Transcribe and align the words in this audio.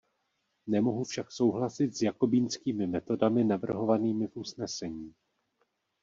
Nemohu 0.67 1.03
však 1.03 1.31
souhlasit 1.31 1.95
s 1.97 2.01
jakobínskými 2.01 2.87
metodami 2.87 3.43
navrhovanými 3.43 4.27
v 4.27 4.37
usnesení. 4.37 5.13